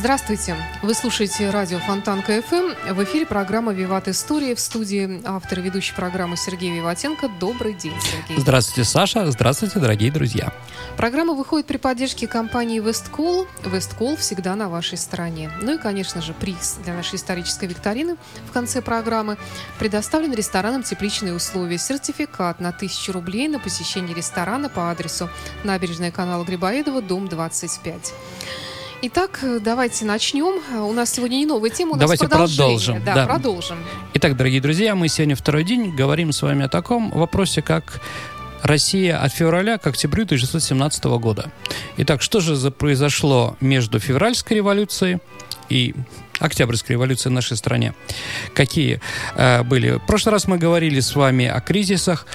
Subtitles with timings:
[0.00, 0.56] Здравствуйте!
[0.80, 2.94] Вы слушаете радио Фонтанка ФМ.
[2.94, 4.54] В эфире программа «Виват История».
[4.54, 7.28] В студии автор и ведущий программы Сергей Виватенко.
[7.38, 8.40] Добрый день, Сергей.
[8.40, 9.30] Здравствуйте, Саша.
[9.30, 10.54] Здравствуйте, дорогие друзья.
[10.96, 13.46] Программа выходит при поддержке компании «Весткол».
[13.62, 15.52] «Весткол» всегда на вашей стороне.
[15.60, 18.16] Ну и, конечно же, приз для нашей исторической викторины
[18.48, 19.36] в конце программы
[19.78, 21.76] предоставлен рестораном «Тепличные условия».
[21.76, 25.28] Сертификат на 1000 рублей на посещение ресторана по адресу
[25.62, 28.14] набережная канала Грибоедова, дом 25.
[29.02, 30.60] Итак, давайте начнем.
[30.86, 32.56] У нас сегодня не новая тема, у нас Давайте продолжение.
[32.58, 33.26] продолжим, Да, да.
[33.26, 33.78] продолжим.
[34.14, 38.00] Итак, дорогие друзья, мы сегодня второй день говорим с вами о таком вопросе, как
[38.62, 41.50] Россия от февраля к октябрю 1917 года.
[41.96, 45.18] Итак, что же за произошло между февральской революцией
[45.70, 45.94] и
[46.38, 47.94] Октябрьской революцией в нашей стране?
[48.54, 49.00] Какие
[49.34, 49.92] э, были?
[49.92, 52.26] В прошлый раз мы говорили с вами о кризисах,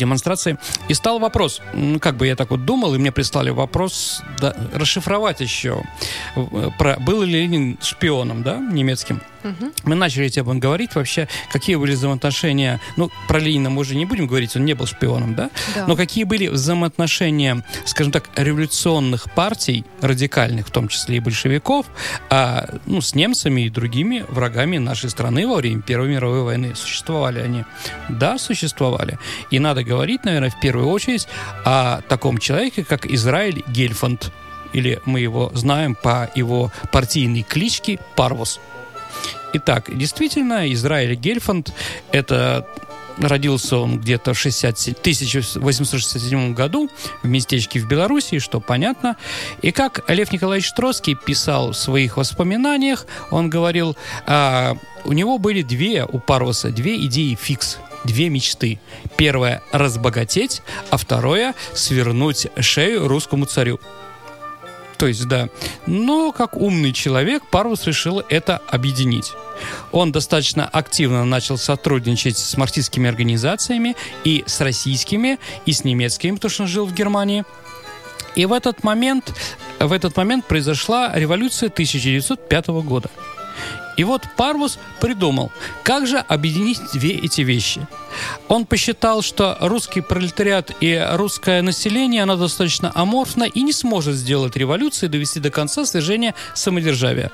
[0.00, 0.58] демонстрации.
[0.88, 1.62] И стал вопрос,
[2.00, 5.82] как бы я так вот думал, и мне прислали вопрос да, расшифровать еще,
[6.36, 9.20] э, про, был ли Ленин шпионом, да, немецким.
[9.42, 9.72] Мгм.
[9.84, 14.04] Мы начали об этом говорить вообще, какие были взаимоотношения, ну, про Ленина мы уже не
[14.04, 15.50] будем говорить, он не был шпионом, да?
[15.74, 15.86] Да.
[15.86, 21.86] Но какие были взаимоотношения, скажем так, революционных партий, радикальных, в том числе и большевиков,
[22.28, 26.74] а, ну, с немцами и другими врагами нашей страны во время Первой мировой войны?
[26.74, 27.64] Существовали они?
[28.08, 29.18] Да, существовали.
[29.50, 31.28] И надо говорить, наверное, в первую очередь
[31.64, 34.32] о таком человеке, как Израиль Гельфанд.
[34.72, 38.60] Или мы его знаем по его партийной кличке Парвус.
[39.52, 41.72] Итак, действительно, Израиль Гельфанд–
[42.12, 42.66] это
[43.20, 46.88] Родился он где-то в 67 1867 году
[47.22, 49.16] в местечке в Белоруссии, что понятно.
[49.60, 53.96] И как Лев Николаевич Троцкий писал в своих воспоминаниях, он говорил,
[54.26, 58.80] а, у него были две, у Парвуса, две идеи фикс, две мечты.
[59.16, 63.80] Первое– разбогатеть, а второе– свернуть шею русскому царю.
[65.00, 65.48] То есть, да.
[65.86, 69.32] Но как умный человек, Парвус решил это объединить.
[69.92, 76.50] Он достаточно активно начал сотрудничать с марксистскими организациями и с российскими, и с немецкими, потому
[76.50, 77.44] что он жил в Германии.
[78.34, 79.32] И в этот момент,
[79.78, 83.08] в этот момент произошла революция 1905 года.
[83.96, 85.50] И вот Парвус придумал,
[85.82, 87.86] как же объединить две эти вещи.
[88.48, 94.56] Он посчитал, что русский пролетариат и русское население, оно достаточно аморфно и не сможет сделать
[94.56, 97.30] революцию и довести до конца свержения самодержавия.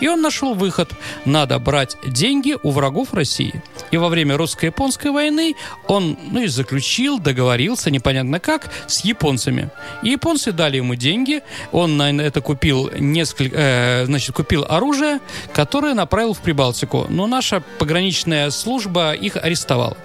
[0.00, 0.90] И он нашел выход.
[1.24, 3.62] Надо брать деньги у врагов России.
[3.90, 5.54] И во время русско-японской войны
[5.86, 9.70] он ну, и заключил, договорился, непонятно как, с японцами.
[10.02, 11.42] И японцы дали ему деньги.
[11.72, 15.20] Он на это купил несколько, э, значит, купил оружие,
[15.52, 17.06] которое направил в Прибалтику.
[17.08, 19.96] Но наша пограничная служба их арестовала.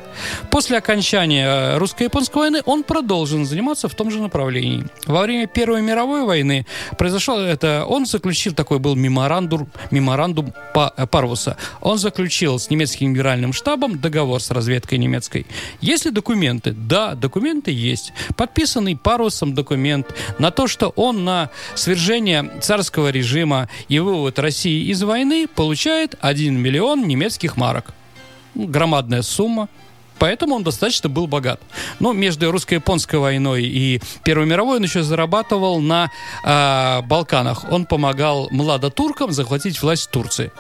[0.49, 4.85] После окончания э, русско-японской войны он продолжил заниматься в том же направлении.
[5.05, 6.65] Во время Первой мировой войны
[6.97, 11.57] произошло это, он заключил такой был меморандум, меморандум э, Парвуса.
[11.81, 15.45] Он заключил с немецким генеральным штабом договор с разведкой немецкой.
[15.81, 16.71] Есть ли документы?
[16.71, 18.13] Да, документы есть.
[18.35, 20.07] Подписанный Парвусом документ
[20.39, 26.57] на то, что он на свержение царского режима и вывод России из войны получает 1
[26.57, 27.93] миллион немецких марок.
[28.55, 29.69] Громадная сумма.
[30.21, 31.59] Поэтому он достаточно был богат.
[31.99, 36.11] Но между русско-японской войной и Первой мировой он еще зарабатывал на
[36.43, 37.65] а, Балканах.
[37.71, 40.51] Он помогал младотуркам захватить власть Турции.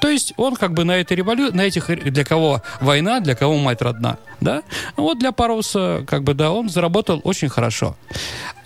[0.00, 1.52] То есть он как бы на этой револю...
[1.52, 4.62] на этих для кого война, для кого мать родна, да?
[4.96, 7.94] Вот для Паруса как бы да, он заработал очень хорошо.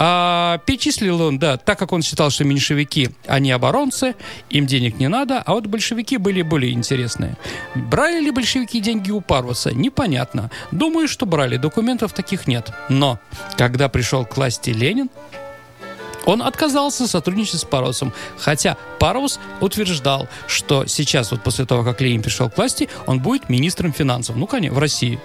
[0.04, 4.16] А перечислил он, да, так как он считал, что меньшевики, они оборонцы,
[4.50, 7.36] им денег не надо, а вот большевики были более интересные.
[7.76, 9.72] Брали ли большевики деньги у Паруса?
[9.72, 10.50] Непонятно.
[10.72, 12.72] Думаю, что брали, документов таких нет.
[12.88, 13.20] Но
[13.56, 15.08] когда пришел к власти Ленин,
[16.24, 22.22] он отказался сотрудничать с Парусом, хотя Парус утверждал, что сейчас, вот после того, как Ленин
[22.22, 24.34] пришел к власти, он будет министром финансов.
[24.34, 25.20] Ну, конечно, в России.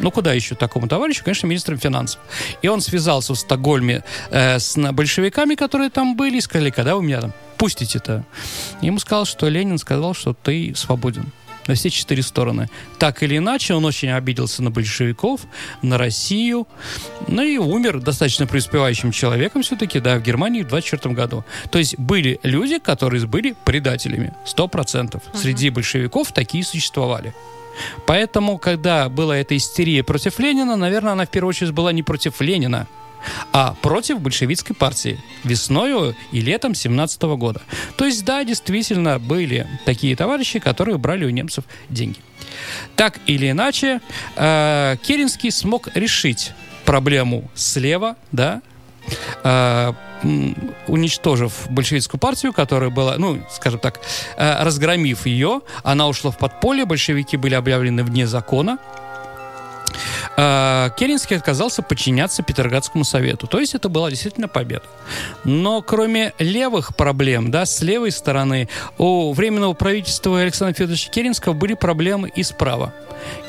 [0.00, 1.22] Ну, куда еще такому товарищу?
[1.24, 2.20] Конечно, министром финансов.
[2.62, 7.02] И он связался в Стокгольме э, с большевиками, которые там были, и сказали, когда вы
[7.02, 8.24] меня там пустите-то?
[8.80, 11.32] Ему сказал, что Ленин сказал, что ты свободен.
[11.66, 12.68] на все четыре стороны.
[12.98, 15.42] Так или иначе, он очень обиделся на большевиков,
[15.82, 16.66] на Россию,
[17.28, 21.44] ну и умер достаточно преуспевающим человеком все-таки, да, в Германии в 24 году.
[21.70, 25.22] То есть были люди, которые были предателями, сто процентов.
[25.34, 27.34] Среди большевиков такие существовали.
[28.06, 32.40] Поэтому, когда была эта истерия против Ленина, наверное, она в первую очередь была не против
[32.40, 32.86] Ленина,
[33.52, 37.62] а против большевистской партии весною и летом 17 года.
[37.96, 42.18] То есть, да, действительно, были такие товарищи, которые брали у немцев деньги.
[42.96, 44.00] Так или иначе,
[44.36, 46.52] э, Керенский смог решить
[46.84, 48.62] проблему слева, да,
[49.44, 49.92] э,
[50.86, 54.00] уничтожив большевистскую партию, которая была, ну, скажем так,
[54.36, 58.78] э, разгромив ее, она ушла в подполье, большевики были объявлены вне закона,
[60.36, 63.46] Керенский отказался подчиняться Петроградскому совету.
[63.46, 64.84] То есть это была действительно победа.
[65.44, 71.74] Но кроме левых проблем, да, с левой стороны, у Временного правительства Александра Федоровича Керенского были
[71.74, 72.94] проблемы и справа.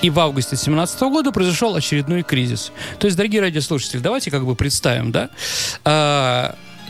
[0.01, 2.71] И в августе 2017 года произошел очередной кризис.
[2.99, 5.29] То есть, дорогие радиослушатели, давайте как бы представим, да,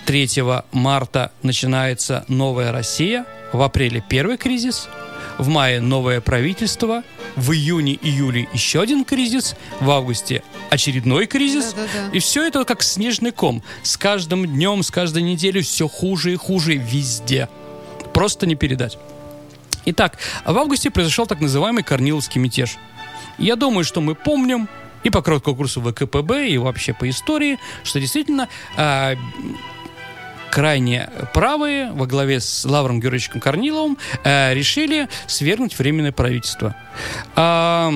[0.05, 4.87] 3 а, марта начинается новая Россия, в апреле первый кризис,
[5.37, 7.03] в мае новое правительство,
[7.35, 11.73] в июне-июле еще один кризис, в августе очередной кризис.
[11.73, 12.15] Да, да, да.
[12.15, 13.63] И все это как снежный ком.
[13.83, 17.49] С каждым днем, с каждой неделей все хуже и хуже везде.
[18.13, 18.97] Просто не передать.
[19.85, 22.77] Итак, в августе произошел так называемый Корниловский мятеж.
[23.37, 24.69] Я думаю, что мы помним
[25.03, 28.47] и по краткому курсу ВКПБ, и вообще по истории, что действительно
[28.77, 29.15] э,
[30.51, 36.75] крайне правые во главе с Лавром Георгиевичем Корниловым э, решили свергнуть Временное правительство.
[37.35, 37.89] Э,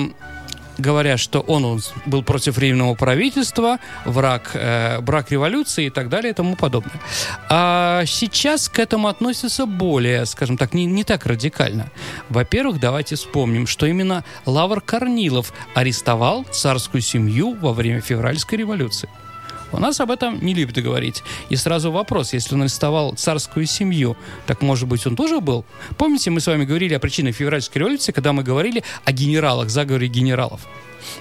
[0.78, 6.34] говоря, что он, был против временного правительства, враг, э, брак революции и так далее и
[6.34, 7.00] тому подобное.
[7.48, 11.90] А сейчас к этому относятся более, скажем так, не, не так радикально.
[12.28, 19.08] Во-первых, давайте вспомним, что именно Лавр Корнилов арестовал царскую семью во время февральской революции.
[19.72, 21.22] У нас об этом не любят говорить.
[21.48, 24.16] И сразу вопрос, если он арестовал царскую семью,
[24.46, 25.64] так может быть он тоже был?
[25.98, 30.08] Помните, мы с вами говорили о причинах февральской революции, когда мы говорили о генералах, заговоре
[30.08, 30.66] генералов?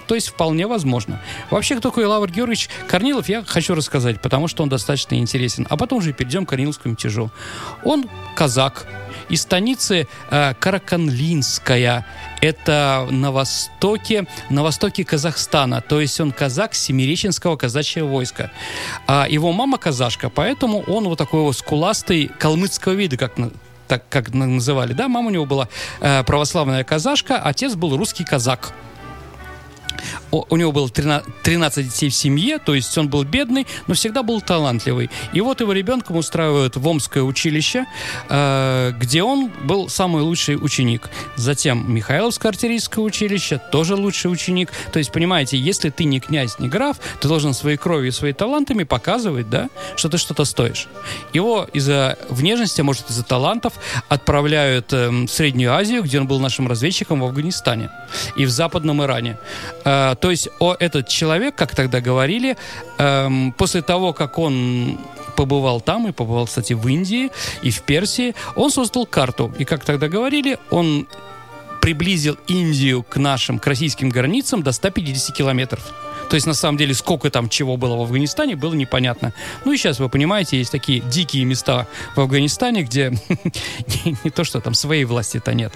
[0.07, 1.21] То есть вполне возможно.
[1.49, 5.67] Вообще, кто такой Лавр Георгиевич Корнилов, я хочу рассказать, потому что он достаточно интересен.
[5.69, 7.31] А потом уже перейдем к Корниловскому мятежу.
[7.83, 8.87] Он казак,
[9.29, 12.05] из станицы э, Караканлинская.
[12.41, 15.81] Это на востоке, на востоке Казахстана.
[15.81, 18.51] То есть он казак Семиреченского казачьего войска.
[19.07, 23.33] А его мама казашка, поэтому он вот такой вот скуластый калмыцкого вида, как
[23.87, 25.69] так как называли, да, мама у него была
[26.01, 28.73] э, православная казашка, отец был русский казак
[30.49, 34.23] у него было 13, 13 детей в семье, то есть он был бедный, но всегда
[34.23, 35.09] был талантливый.
[35.33, 37.85] И вот его ребенком устраивают в Омское училище,
[38.29, 41.09] э, где он был самый лучший ученик.
[41.35, 44.71] Затем Михайловское артиллерийское училище, тоже лучший ученик.
[44.91, 48.35] То есть, понимаете, если ты не князь, не граф, ты должен своей кровью и своими
[48.35, 50.87] талантами показывать, да, что ты что-то стоишь.
[51.33, 53.73] Его из-за внешности, а может, из-за талантов
[54.09, 57.89] отправляют э, в Среднюю Азию, где он был нашим разведчиком в Афганистане
[58.35, 59.37] и в Западном Иране.
[59.83, 62.57] Э, то есть о, этот человек, как тогда говорили,
[62.97, 64.97] эм, после того, как он
[65.35, 67.29] побывал там и побывал, кстати, в Индии
[67.61, 69.53] и в Персии, он создал карту.
[69.59, 71.07] И, как тогда говорили, он
[71.79, 75.93] приблизил Индию к нашим, к российским границам до 150 километров.
[76.29, 79.33] То есть, на самом деле, сколько там чего было в Афганистане, было непонятно.
[79.63, 83.13] Ну и сейчас, вы понимаете, есть такие дикие места в Афганистане, где
[84.23, 85.73] не то, что там своей власти-то нет.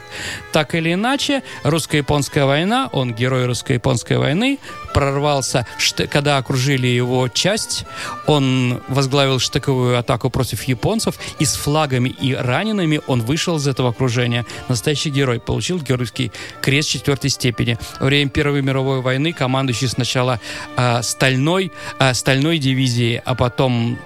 [0.52, 4.60] Так или иначе, русско-японская война, он герой русско-японской войны,
[4.94, 5.66] прорвался,
[6.12, 7.86] когда окружили его часть,
[8.28, 13.90] он возглавил штыковую атаку против японцев, и с флагами и ранеными он вышел из этого
[13.90, 14.46] окружения.
[14.68, 17.78] Настоящий герой, получил геройский крест четвертой степени.
[18.00, 20.39] Во время Первой мировой войны командующий сначала
[20.78, 23.98] э, стальной, э, стальной дивизии, а потом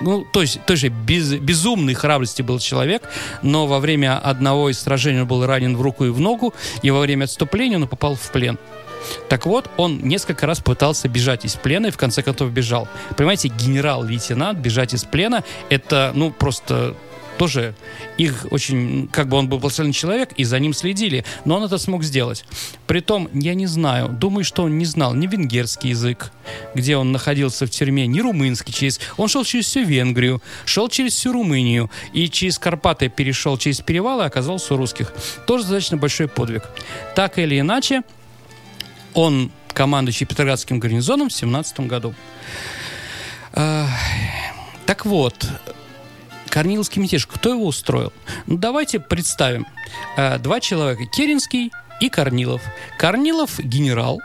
[0.00, 3.02] ну, то есть тоже без, безумной храбрости был человек,
[3.42, 6.90] но во время одного из сражений он был ранен в руку и в ногу, и
[6.90, 8.58] во время отступления он попал в плен.
[9.28, 12.88] Так вот, он несколько раз пытался бежать из плена и в конце концов бежал.
[13.16, 16.94] Понимаете, генерал-лейтенант бежать из плена, это, ну, просто
[17.38, 17.74] тоже
[18.18, 21.78] их очень, как бы он был профессиональный человек, и за ним следили, но он это
[21.78, 22.44] смог сделать.
[22.86, 26.32] Притом, я не знаю, думаю, что он не знал ни венгерский язык,
[26.74, 29.00] где он находился в тюрьме, ни румынский через...
[29.16, 34.20] Он шел через всю Венгрию, шел через всю Румынию, и через Карпаты перешел через перевал
[34.20, 35.12] и оказался у русских.
[35.46, 36.64] Тоже достаточно большой подвиг.
[37.14, 38.02] Так или иначе,
[39.14, 42.14] он командующий Петроградским гарнизоном в 17 году.
[43.52, 45.46] Так вот,
[46.50, 48.12] Корниловский мятеж, кто его устроил?
[48.46, 49.66] Ну, давайте представим.
[50.16, 52.62] Э, два человека, Керенский и Корнилов.
[52.98, 54.20] Корнилов генерал,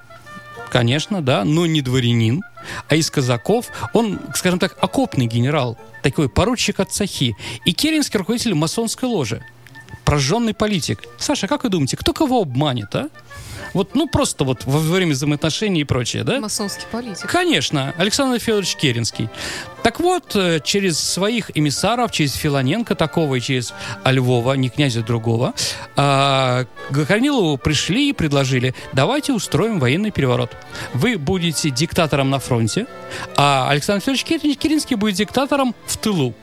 [0.72, 2.42] конечно, да, но не дворянин,
[2.88, 7.36] а из казаков он, скажем так, окопный генерал, такой поручик от Цахи.
[7.66, 9.44] И Керенский руководитель масонской ложи
[10.14, 11.00] прожженный политик.
[11.18, 13.10] Саша, как вы думаете, кто кого обманет, а?
[13.74, 16.40] Вот, ну, просто вот во время взаимоотношений и прочее, да?
[16.40, 17.28] Масонский политик.
[17.28, 19.28] Конечно, Александр Федорович Керенский.
[19.82, 23.74] Так вот, э, через своих эмиссаров, через Филоненко такого и через
[24.06, 25.56] Львова, не князя другого,
[25.96, 30.52] а, к Корнилову пришли и предложили, давайте устроим военный переворот.
[30.94, 32.86] Вы будете диктатором на фронте,
[33.36, 36.36] а Александр Федорович Керенский будет диктатором в тылу.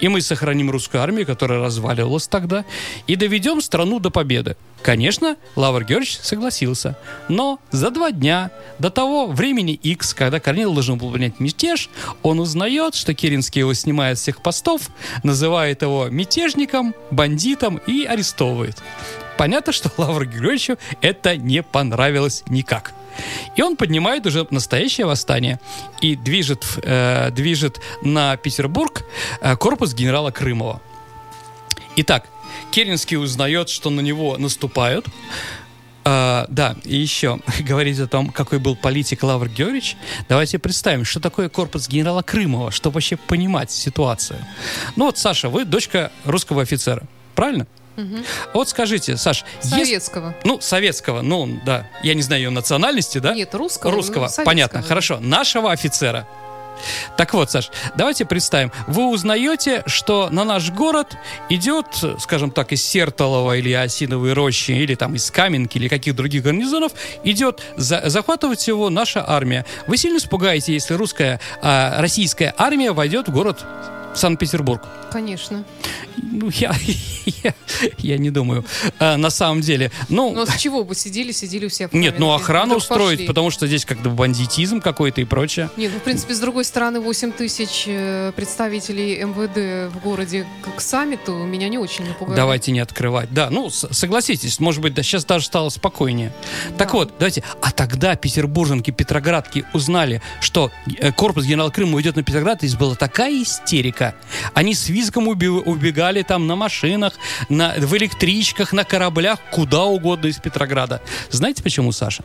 [0.00, 2.64] И мы сохраним русскую армию, которая разваливалась тогда,
[3.06, 4.56] и доведем страну до победы.
[4.82, 6.96] Конечно, Лавр Георгиевич согласился.
[7.28, 11.88] Но за два дня до того времени X, когда Корнил должен был принять мятеж,
[12.22, 14.82] он узнает, что Керенский его снимает с всех постов,
[15.22, 18.76] называет его мятежником, бандитом и арестовывает.
[19.38, 22.92] Понятно, что Лавру Георгиевичу это не понравилось никак.
[23.56, 25.60] И он поднимает уже настоящее восстание
[26.00, 29.04] и движет, э, движет на Петербург
[29.40, 30.80] э, корпус генерала Крымова.
[31.96, 32.26] Итак,
[32.70, 35.06] Керенский узнает, что на него наступают.
[36.04, 39.96] Uh, да, и еще говорить о том, какой был политик Лавр Георгиевич,
[40.28, 44.38] давайте представим, что такое корпус генерала Крымова, чтобы вообще понимать ситуацию.
[44.94, 47.02] Ну вот, Саша, вы дочка русского офицера,
[47.34, 47.66] правильно?
[47.96, 48.16] Угу.
[48.54, 50.28] Вот скажите, Саш, советского.
[50.28, 50.44] Есть...
[50.44, 51.86] Ну, советского, ну, да.
[52.02, 53.34] Я не знаю ее национальности, да?
[53.34, 53.92] Нет, русского.
[53.92, 55.18] Русского, ну, понятно, хорошо.
[55.20, 56.26] Нашего офицера.
[57.16, 58.72] Так вот, Саш, давайте представим.
[58.86, 61.16] Вы узнаете, что на наш город
[61.48, 61.86] идет,
[62.18, 66.92] скажем так, из Сертолова или Осиновой рощи, или там из Каменки, или каких других гарнизонов,
[67.24, 69.64] идет за, захватывать его наша армия.
[69.86, 73.64] Вы сильно испугаете, если русская, а, российская армия войдет в город
[74.16, 74.82] Санкт-Петербург?
[75.12, 75.64] Конечно.
[76.16, 76.74] Ну, я,
[77.44, 77.54] я,
[77.98, 78.64] я не думаю.
[78.98, 79.92] А, на самом деле.
[80.08, 83.26] Ну, ну, а с чего бы сидели, сидели все Нет, ну охрану устроить, пошли.
[83.26, 85.70] потому что здесь как-то бандитизм какой-то и прочее.
[85.76, 90.46] Нет, ну, в принципе, с другой стороны, 8 тысяч э, представителей МВД в городе
[90.76, 92.36] к саммиту меня не очень напугали.
[92.36, 93.32] Давайте не открывать.
[93.32, 96.32] Да, ну, согласитесь, может быть, да, сейчас даже стало спокойнее.
[96.70, 96.76] Да.
[96.78, 97.42] Так вот, давайте.
[97.60, 102.94] А тогда петербурженки, петроградки узнали, что э, корпус генерала Крыма уйдет на Петроград, и была
[102.94, 104.05] такая истерика.
[104.54, 107.14] Они с визгом убегали там на машинах,
[107.48, 111.00] на, в электричках, на кораблях, куда угодно из Петрограда.
[111.30, 112.24] Знаете почему, Саша?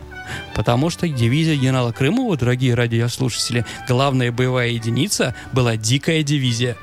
[0.54, 6.78] Потому что дивизия генерала Крымова, дорогие радиослушатели, главная боевая единица была дикая дивизия.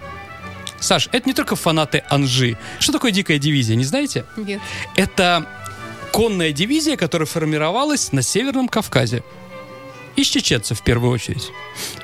[0.80, 2.56] Саш, это не только фанаты Анжи.
[2.78, 4.24] Что такое дикая дивизия, не знаете?
[4.36, 4.60] Нет.
[4.94, 5.46] Это
[6.12, 9.22] конная дивизия, которая формировалась на Северном Кавказе
[10.18, 11.52] из чеченцев в первую очередь.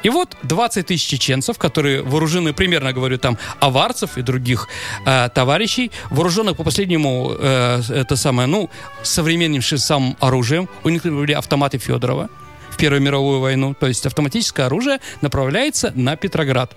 [0.04, 4.68] И вот 20 тысяч чеченцев, которые вооружены, примерно говорю, там, аварцев и других
[5.04, 8.70] э, товарищей, вооруженных по последнему, э, это самое, ну,
[9.02, 10.68] современнейшим самым оружием.
[10.84, 12.28] У них были автоматы Федорова
[12.70, 13.74] в Первую мировую войну.
[13.74, 16.76] То есть автоматическое оружие направляется на Петроград.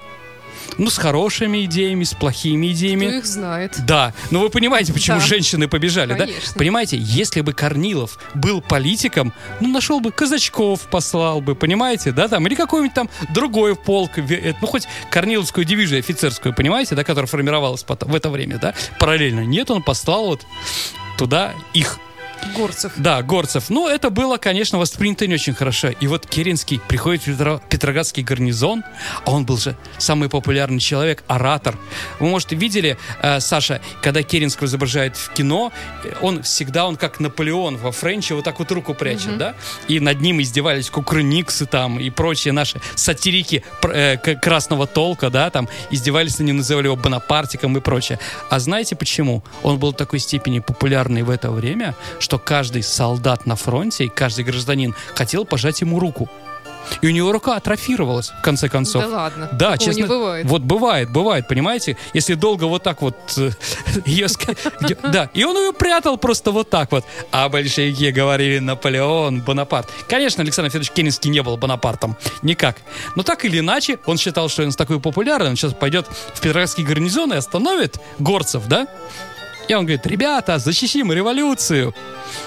[0.77, 3.07] Ну, с хорошими идеями, с плохими идеями.
[3.07, 3.75] Кто их знает.
[3.85, 4.13] Да.
[4.31, 5.25] Но вы понимаете, почему да.
[5.25, 6.53] женщины побежали, Конечно.
[6.53, 6.59] да?
[6.59, 12.45] Понимаете, если бы Корнилов был политиком, ну, нашел бы казачков, послал бы, понимаете, да, там,
[12.47, 17.85] или какой-нибудь там другой полк, э, ну, хоть Корниловскую дивизию офицерскую, понимаете, да, которая формировалась
[17.87, 19.45] в это время, да, параллельно.
[19.45, 20.45] Нет, он послал вот
[21.17, 21.99] туда их.
[22.55, 22.93] Горцев.
[22.97, 23.69] Да, Горцев.
[23.69, 25.89] Но это было, конечно, воспринято не очень хорошо.
[25.89, 28.83] И вот Керенский приходит в Петроградский гарнизон,
[29.25, 31.77] а он был же самый популярный человек, оратор.
[32.19, 35.71] Вы, может, видели, э, Саша, когда Керенского изображает в кино,
[36.21, 39.37] он всегда, он как Наполеон во Френче, вот так вот руку прячет, mm-hmm.
[39.37, 39.55] да?
[39.87, 45.67] И над ним издевались кукрыниксы там и прочие наши сатирики э, красного толка, да, там
[45.91, 48.19] издевались на ним, называли его Бонапартиком и прочее.
[48.49, 49.43] А знаете почему?
[49.63, 51.95] Он был в такой степени популярный в это время,
[52.27, 56.29] что каждый солдат на фронте и каждый гражданин хотел пожать ему руку.
[57.01, 59.01] И у него рука атрофировалась, в конце концов.
[59.03, 59.47] Да ладно.
[59.53, 60.01] Да, Такого честно.
[60.01, 60.45] Не бывает.
[60.45, 61.95] Вот бывает, бывает, понимаете?
[62.13, 63.51] Если долго вот так вот э,
[64.05, 64.27] ее...
[65.03, 67.05] Да, и он ее прятал просто вот так вот.
[67.31, 69.89] А большевики говорили Наполеон, Бонапарт.
[70.09, 72.17] Конечно, Александр Федорович Керенский не был Бонапартом.
[72.41, 72.75] Никак.
[73.15, 76.83] Но так или иначе, он считал, что он такой популярный, он сейчас пойдет в Петроградский
[76.83, 78.87] гарнизон и остановит горцев, да?
[79.67, 81.93] И он говорит, ребята, защитим революцию.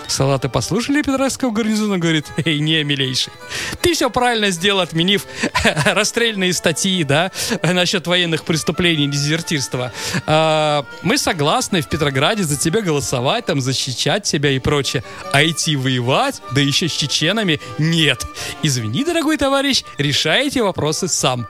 [0.07, 3.33] Салаты послушали Петровского гарнизона, говорит, эй, не, милейший,
[3.81, 5.27] ты все правильно сделал, отменив
[5.85, 7.31] расстрельные статьи, да,
[7.63, 9.93] насчет военных преступлений и дезертирства.
[10.27, 15.05] А, мы согласны в Петрограде за тебя голосовать, там, защищать себя и прочее.
[15.33, 18.25] А идти воевать, да еще с чеченами, нет.
[18.63, 21.47] Извини, дорогой товарищ, решайте вопросы сам.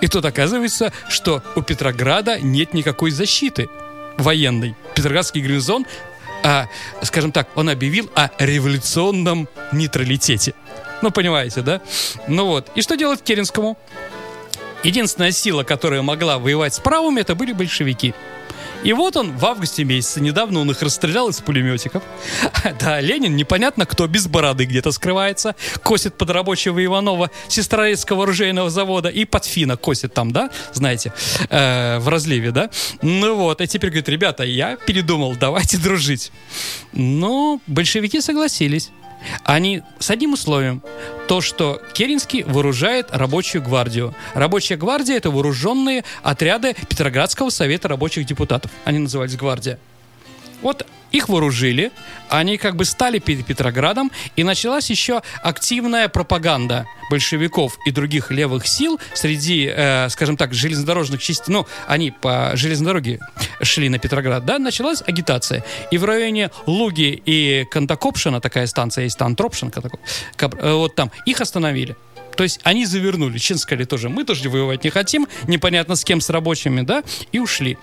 [0.00, 3.68] И тут оказывается, что у Петрограда нет никакой защиты
[4.18, 4.74] военной.
[4.94, 5.86] Петроградский гарнизон,
[6.44, 6.66] а,
[7.02, 10.54] скажем так, он объявил о революционном нейтралитете.
[11.02, 11.80] Ну, понимаете, да?
[12.26, 12.70] Ну вот.
[12.74, 13.78] И что делать Керенскому?
[14.82, 18.14] Единственная сила, которая могла воевать с правыми, это были большевики.
[18.84, 22.02] И вот он в августе месяце, недавно он их расстрелял из пулеметиков.
[22.80, 29.08] Да, Ленин, непонятно кто, без бороды где-то скрывается, косит под рабочего Иванова Сестрорецкого оружейного завода
[29.08, 31.12] и под Фина косит там, да, знаете,
[31.50, 32.70] э, в разливе, да.
[33.02, 36.30] Ну вот, и теперь говорит, ребята, я передумал, давайте дружить.
[36.92, 38.90] Ну, большевики согласились.
[39.44, 40.82] Они с одним условием.
[41.26, 44.14] То, что Керенский вооружает рабочую гвардию.
[44.34, 48.70] Рабочая гвардия– это вооруженные отряды Петроградского совета рабочих депутатов.
[48.84, 49.78] Они назывались гвардия.
[50.62, 51.90] Вот их вооружили,
[52.28, 58.66] они как бы стали перед Петроградом, и началась еще активная пропаганда большевиков и других левых
[58.66, 61.52] сил среди, э, скажем так, железнодорожных частей.
[61.52, 63.20] Ну, они по железной дороге
[63.62, 65.64] шли на Петроград, да, началась агитация.
[65.90, 71.96] И в районе Луги и Кантакопшина, такая станция есть, Антропшин, э, вот там, их остановили.
[72.38, 76.20] То есть они завернули, честно сказали тоже, мы тоже воевать не хотим, непонятно с кем,
[76.20, 77.02] с рабочими, да,
[77.32, 77.76] и ушли.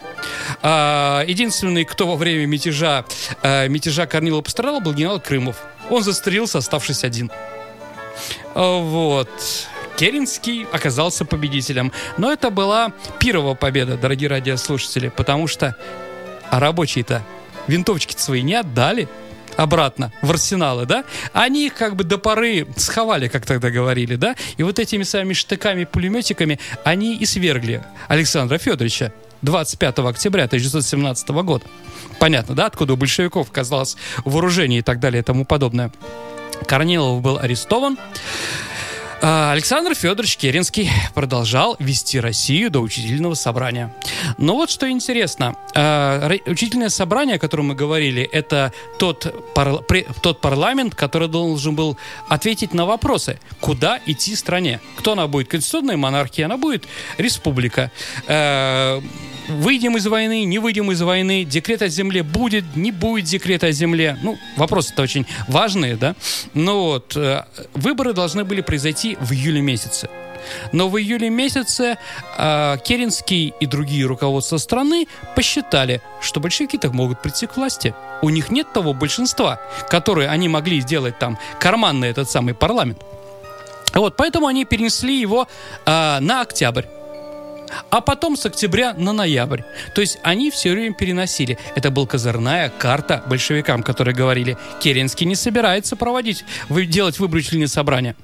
[0.62, 3.04] А, единственный, кто во время мятежа,
[3.44, 5.58] а, мятежа Корнилова пострадал, был генерал Крымов.
[5.90, 7.30] Он застрелился, оставшись один.
[8.54, 9.30] Вот.
[9.98, 11.92] Керенский оказался победителем.
[12.18, 15.76] Но это была первая победа, дорогие радиослушатели, потому что
[16.50, 17.24] а рабочие-то
[17.68, 19.10] винтовочки свои не отдали
[19.58, 24.36] обратно в арсеналы, да, они их как бы до поры сховали, как тогда говорили, да,
[24.58, 31.66] и вот этими самыми штыками, пулеметиками они и свергли Александра Федоровича 25 октября 1917 года.
[32.20, 35.92] Понятно, да, откуда у большевиков оказалось вооружение и так далее и тому подобное.
[36.68, 37.98] Корнилов был арестован.
[39.28, 43.92] А, Александр Федорович Керенский продолжал вести Россию до учительного собрания.
[44.38, 45.56] Но вот что интересно.
[45.74, 49.34] А, учительное собрание, о котором мы говорили, это тот,
[50.22, 51.98] тот парламент, который должен был
[52.30, 54.80] ответить на вопросы, куда идти стране.
[54.96, 55.48] Кто она будет?
[55.48, 56.86] Конституционная монархия, она будет
[57.18, 57.92] республика
[58.28, 59.02] а,
[59.48, 63.72] выйдем из войны, не выйдем из войны, декрет о земле будет, не будет декрета о
[63.72, 64.18] земле.
[64.22, 66.16] Ну, вопросы-то очень важные, да?
[66.54, 70.10] Но вот, э, выборы должны были произойти в июле месяце.
[70.72, 71.98] Но в июле месяце
[72.38, 77.96] э, Керенский и другие руководства страны посчитали, что большевики так могут прийти к власти.
[78.22, 83.00] У них нет того большинства, которое они могли сделать там карманный этот самый парламент.
[83.94, 85.48] Вот, поэтому они перенесли его
[85.86, 86.86] э, на октябрь
[87.90, 89.62] а потом с октября на ноябрь.
[89.94, 91.58] То есть они все время переносили.
[91.76, 98.16] Это была козырная карта большевикам, которые говорили, Керенский не собирается проводить, делать выборочные собрания.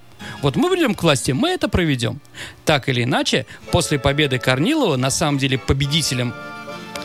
[0.41, 2.21] Вот мы придем к власти, мы это проведем.
[2.65, 6.33] Так или иначе, после победы Корнилова, на самом деле победителем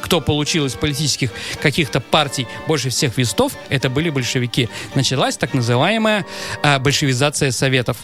[0.06, 4.68] кто получил из политических каких-то партий больше всех вестов, это были большевики.
[4.94, 6.24] Началась так называемая
[6.62, 7.96] а, большевизация советов.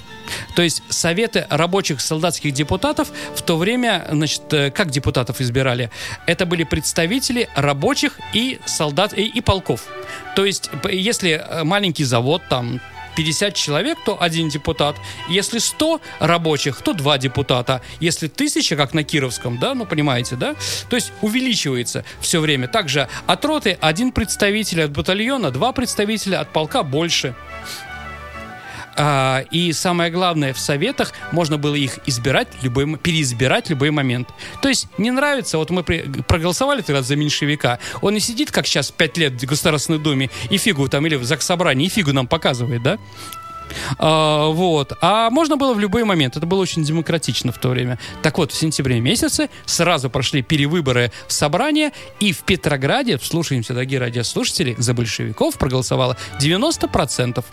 [0.56, 5.90] То есть советы рабочих солдатских депутатов в то время, значит, э, как депутатов избирали?
[6.26, 9.84] Это были представители рабочих и солдат и, и полков.
[10.34, 12.80] То есть, если э, маленький завод, там
[13.16, 14.96] 50 человек, то один депутат.
[15.28, 17.82] Если 100 рабочих, то два депутата.
[18.00, 20.54] Если тысяча, как на Кировском, да, ну понимаете, да?
[20.88, 22.68] То есть увеличивается все время.
[22.68, 27.34] Также от роты один представитель, от батальона два представителя, от полка больше.
[28.96, 34.28] А, и самое главное, в советах можно было их избирать, любой, переизбирать любой момент.
[34.60, 38.66] То есть не нравится, вот мы при, проголосовали тогда за меньшевика, он не сидит, как
[38.66, 42.26] сейчас, пять лет в Государственной Думе, и фигу там, или в Заксобрании, и фигу нам
[42.26, 42.98] показывает, да?
[43.98, 44.92] А, вот.
[45.00, 46.36] А можно было в любой момент.
[46.36, 47.98] Это было очень демократично в то время.
[48.22, 54.00] Так вот, в сентябре месяце сразу прошли перевыборы в собрание, и в Петрограде, слушаемся, дорогие
[54.00, 57.44] радиослушатели, за большевиков проголосовало 90%.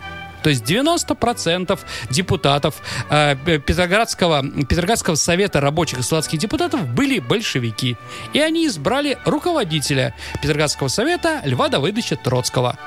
[0.42, 1.78] То есть 90%
[2.10, 7.96] депутатов э, Петроградского, Петроградского совета рабочих и солдатских депутатов были большевики.
[8.32, 12.78] И они избрали руководителя Петроградского совета Льва Давыдовича Троцкого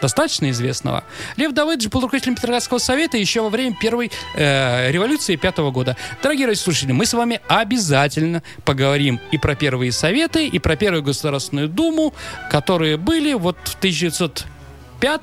[0.00, 1.04] достаточно известного.
[1.36, 5.96] Лев Давыдович был руководителем Петроградского совета еще во время первой э, революции пятого года.
[6.22, 11.68] Дорогие радиослушатели, мы с вами обязательно поговорим и про первые советы, и про первую Государственную
[11.68, 12.14] Думу,
[12.50, 15.22] которые были вот в 1905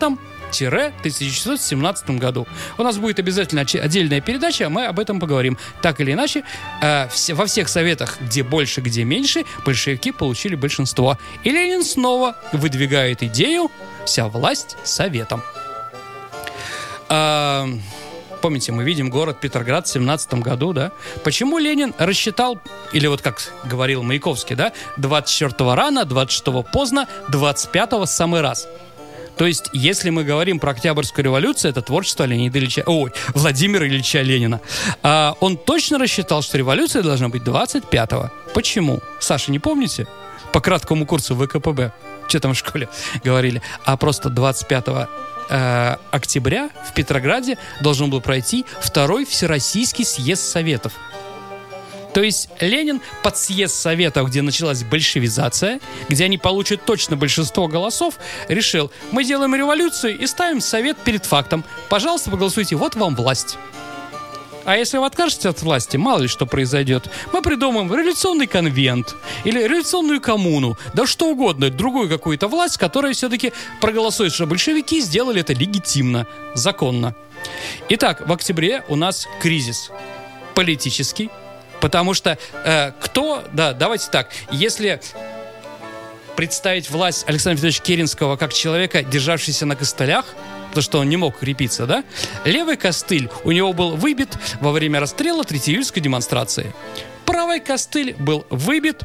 [0.51, 2.47] 1917 году.
[2.77, 5.57] У нас будет обязательно отдельная передача, мы об этом поговорим.
[5.81, 6.43] Так или иначе,
[6.81, 11.17] э, во всех советах, где больше, где меньше, большевики получили большинство.
[11.43, 13.71] И Ленин снова выдвигает идею
[14.05, 15.43] «вся власть советом».
[17.09, 17.67] Э,
[18.45, 20.91] Помните, мы видим город Петроград в 17 году, да?
[21.23, 22.59] Почему Ленин рассчитал,
[22.93, 28.67] или вот как говорил Маяковский, да, 24 рано, 26 поздно, 25 самый раз.
[29.37, 34.21] То есть, если мы говорим про Октябрьскую революцию, это творчество Леонида Ильича, ой, Владимира Ильича
[34.21, 34.61] Ленина.
[35.03, 38.31] А, он точно рассчитал, что революция должна быть 25-го.
[38.53, 39.01] Почему?
[39.19, 40.07] Саша, не помните?
[40.53, 41.91] По краткому курсу ВКПБ.
[42.27, 42.89] Что там в школе
[43.23, 43.61] говорили?
[43.83, 44.85] А просто 25
[45.49, 50.93] э, октября в Петрограде должен был пройти второй Всероссийский съезд Советов.
[52.15, 58.15] То есть Ленин под съезд Советов, где началась большевизация, где они получат точно большинство голосов,
[58.47, 61.65] решил, мы делаем революцию и ставим Совет перед фактом.
[61.89, 63.57] Пожалуйста, проголосуйте, вот вам власть.
[64.63, 67.09] А если вы откажетесь от власти, мало ли что произойдет.
[67.33, 73.51] Мы придумаем революционный конвент или революционную коммуну, да что угодно, другую какую-то власть, которая все-таки
[73.81, 77.13] проголосует, что большевики сделали это легитимно, законно.
[77.89, 79.91] Итак, в октябре у нас кризис
[80.55, 81.29] политический,
[81.81, 85.01] Потому что э, кто, да, давайте так, если
[86.35, 90.25] представить власть Александра Федоровича Керенского как человека, державшегося на костылях,
[90.69, 92.03] потому что он не мог крепиться, да?
[92.43, 96.73] Левый костыль у него был выбит во время расстрела Третьеиюльской демонстрации.
[97.25, 99.03] Правый костыль был выбит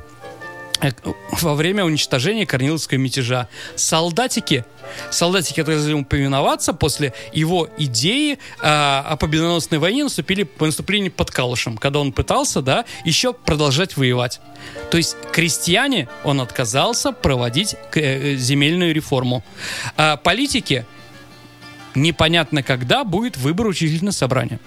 [1.40, 3.48] во время уничтожения Корниловского мятежа.
[3.76, 4.64] Солдатики,
[5.10, 11.30] солдатики должны ему повиноваться после его идеи э, о победоносной войне наступили по наступлению под
[11.30, 14.40] Калышем, когда он пытался, да, еще продолжать воевать.
[14.90, 19.44] То есть крестьяне, он отказался проводить э, земельную реформу.
[19.96, 20.86] А политики,
[21.94, 24.60] непонятно когда будет выбор учительного собрания.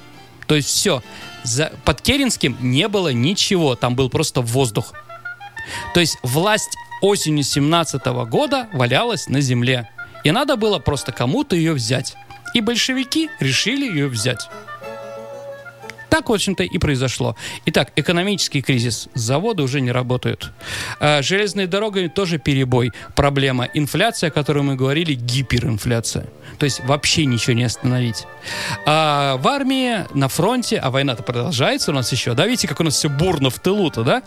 [0.47, 1.01] То есть все,
[1.43, 4.93] за, под Керенским не было ничего, там был просто воздух.
[5.93, 9.89] То есть власть осенью 17 года валялась на земле.
[10.23, 12.15] И надо было просто кому-то ее взять.
[12.53, 14.47] И большевики решили ее взять.
[16.13, 17.35] Так, в общем-то, и произошло.
[17.65, 19.09] Итак, экономический кризис.
[19.15, 20.51] Заводы уже не работают.
[20.99, 22.91] А, железной дорогой тоже перебой.
[23.15, 23.67] Проблема.
[23.73, 26.27] Инфляция, о которой мы говорили, гиперинфляция.
[26.59, 28.27] То есть вообще ничего не остановить.
[28.85, 32.83] А в армии, на фронте, а война-то продолжается у нас еще, да, видите, как у
[32.83, 34.21] нас все бурно в тылу-то, да?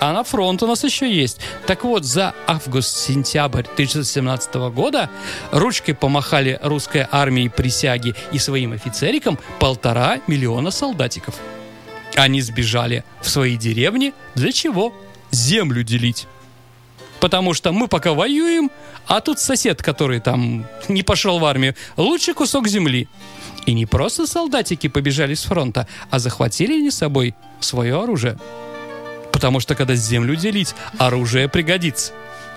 [0.00, 1.40] А на фронт у нас еще есть.
[1.66, 5.10] Так вот, за август-сентябрь 1917 года
[5.50, 11.31] ручкой помахали русской армии присяги и своим офицерикам полтора миллиона солдатиков.
[12.16, 14.12] Они сбежали в свои деревни.
[14.34, 14.92] Для чего?
[15.30, 16.26] Землю делить.
[17.20, 18.70] Потому что мы пока воюем,
[19.06, 23.08] а тут сосед, который там не пошел в армию, лучший кусок земли.
[23.64, 28.38] И не просто солдатики побежали с фронта, а захватили они с собой свое оружие.
[29.32, 32.12] Потому что когда землю делить, оружие пригодится.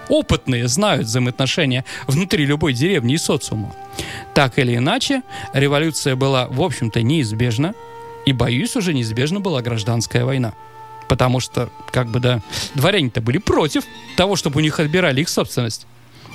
[0.10, 3.74] Опытные знают взаимоотношения внутри любой деревни и социума.
[4.34, 7.74] Так или иначе, революция была, в общем-то, неизбежна.
[8.26, 10.54] И, боюсь, уже неизбежна была гражданская война.
[11.08, 12.42] Потому что, как бы, да,
[12.74, 13.84] дворяне-то были против
[14.18, 15.86] того, чтобы у них отбирали их собственность.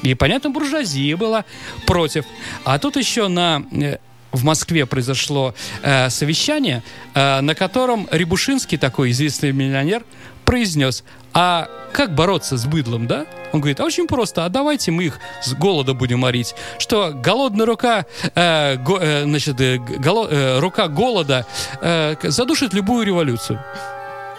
[0.03, 1.45] И, понятно, буржуазия была
[1.87, 2.25] против.
[2.65, 3.99] А тут еще на э,
[4.33, 6.83] в Москве произошло э, совещание,
[7.15, 10.05] э, на котором Рябушинский, такой известный миллионер,
[10.51, 13.25] произнес, а как бороться с быдлом, да?
[13.53, 16.57] Он говорит, а очень просто, а давайте мы их с голода будем морить.
[16.81, 21.47] Что голодная рука, э, го, э, значит, э, голо, э, рука голода
[21.81, 23.63] э, задушит любую революцию.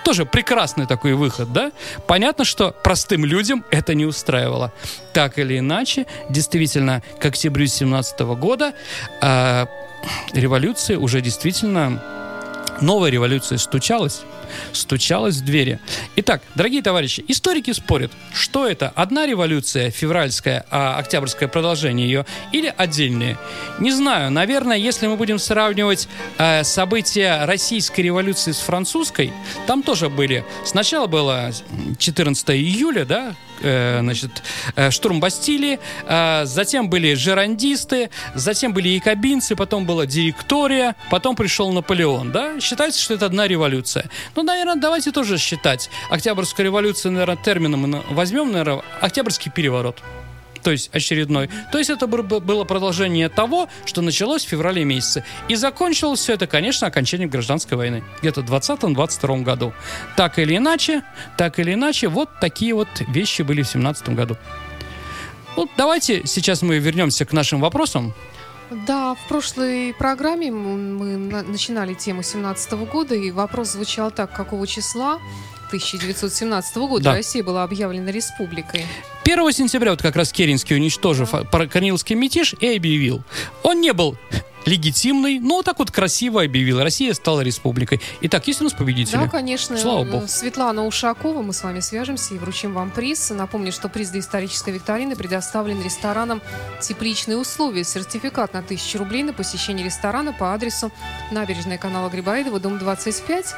[0.03, 1.71] Тоже прекрасный такой выход, да?
[2.07, 4.73] Понятно, что простым людям это не устраивало.
[5.13, 8.73] Так или иначе, действительно, к октябрю 17 года
[9.21, 9.65] э,
[10.33, 12.03] революция уже действительно
[12.81, 14.23] новая революция стучалась
[14.73, 15.79] стучалась в двери.
[16.15, 22.73] Итак, дорогие товарищи, историки спорят, что это одна революция февральская, а октябрьское продолжение ее, или
[22.75, 23.37] отдельные.
[23.79, 29.31] Не знаю, наверное, если мы будем сравнивать э, события российской революции с французской,
[29.67, 30.45] там тоже были.
[30.65, 31.51] Сначала было
[31.97, 34.43] 14 июля, да, э, значит,
[34.75, 41.71] э, штурм Бастилии, э, затем были жерандисты, затем были якобинцы, потом была директория, потом пришел
[41.71, 42.59] Наполеон, да?
[42.59, 44.09] Считается, что это одна революция.
[44.35, 45.89] Ну, наверное, давайте тоже считать.
[46.09, 50.01] Октябрьская революция, наверное, термином возьмем, наверное, Октябрьский переворот
[50.63, 51.49] то есть очередной.
[51.71, 55.23] То есть это было продолжение того, что началось в феврале месяце.
[55.47, 58.03] И закончилось все это, конечно, окончанием гражданской войны.
[58.21, 59.73] Где-то в 20-22 году.
[60.15, 61.03] Так или иначе,
[61.37, 64.37] так или иначе, вот такие вот вещи были в 17 году.
[65.55, 68.13] Вот давайте сейчас мы вернемся к нашим вопросам.
[68.71, 75.19] Да, в прошлой программе мы начинали тему 17 года, и вопрос звучал так, какого числа
[75.67, 77.13] 1917 года да.
[77.13, 78.85] Россия была объявлена республикой.
[79.25, 81.67] 1 сентября вот как раз Керенский, уничтожив да.
[81.67, 83.23] Корниловский мятеж, и объявил.
[83.63, 84.17] Он не был
[84.65, 86.81] легитимный, но так вот красиво объявил.
[86.81, 88.01] Россия стала республикой.
[88.21, 89.17] Итак, есть у нас победители?
[89.17, 89.77] Да, конечно.
[89.77, 90.27] Слава богу.
[90.27, 93.29] Светлана Ушакова, мы с вами свяжемся и вручим вам приз.
[93.31, 96.41] Напомню, что приз исторической викторины предоставлен ресторанам
[96.79, 97.83] «Тепличные условия».
[97.83, 100.91] Сертификат на 1000 рублей на посещение ресторана по адресу
[101.31, 103.55] набережная канала Грибоедова, дом 25.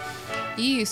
[0.58, 0.86] И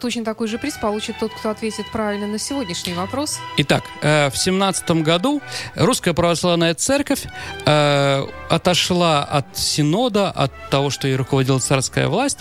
[0.00, 3.38] точно такой же приз получит тот, кто ответит правильно на сегодняшний вопрос.
[3.56, 5.40] Итак, э, в семнадцатом году
[5.74, 7.24] Русская Православная Церковь
[7.64, 12.40] э, отошла от Синода, от того, что ей руководила царская власть,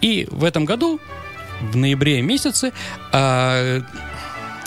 [0.00, 1.00] и в этом году,
[1.60, 2.72] в ноябре месяце,
[3.12, 3.80] э,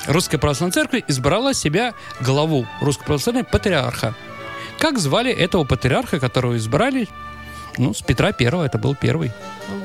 [0.08, 4.16] Русская Православная Церковь избрала себя главу Русской Православной Патриарха.
[4.80, 7.08] Как звали этого патриарха, которого избрали
[7.78, 9.32] ну, с Петра Первого, это был первый.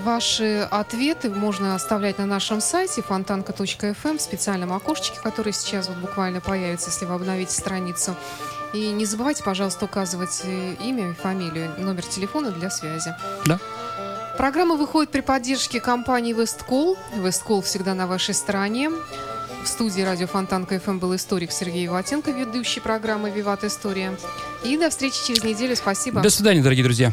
[0.05, 6.40] Ваши ответы можно оставлять на нашем сайте Фонтанка.fm в специальном окошечке, которое сейчас вот буквально
[6.40, 8.16] появится, если вы обновите страницу.
[8.72, 13.14] И не забывайте, пожалуйста, указывать э, имя фамилию, номер телефона для связи.
[13.44, 13.59] Да.
[14.38, 16.96] Программа выходит при поддержке компании Westcall.
[17.14, 18.90] Westcall всегда на вашей стороне.
[19.62, 24.16] В студии радио Фонтанка FM был историк Сергей Виватенко, ведущий программы «Виват История».
[24.64, 25.76] И до встречи через неделю.
[25.76, 26.20] Спасибо.
[26.20, 27.12] До свидания, дорогие друзья.